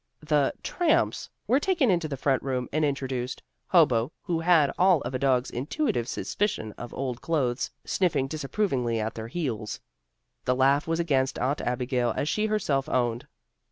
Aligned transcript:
The 0.23 0.51
"tramps" 0.63 1.29
were 1.45 1.59
taken 1.59 1.91
into 1.91 2.07
the 2.07 2.17
front 2.17 2.41
room 2.41 2.67
and 2.73 2.83
introduced, 2.83 3.43
Hobo, 3.67 4.11
who 4.23 4.39
had 4.39 4.73
all 4.75 5.01
of 5.01 5.13
a 5.13 5.19
dog's 5.19 5.51
intuitive 5.51 6.07
suspicion 6.07 6.71
of 6.71 6.91
old 6.91 7.21
clothes, 7.21 7.69
sniffing 7.85 8.25
disapprovingly 8.25 8.99
at 8.99 9.13
their 9.13 9.27
heels. 9.27 9.79
The 10.45 10.55
laugh 10.55 10.87
was 10.87 10.99
against 10.99 11.37
Aunt 11.37 11.61
Abigail 11.61 12.15
as 12.17 12.27
she 12.27 12.47
herself 12.47 12.89
owned. 12.89 13.27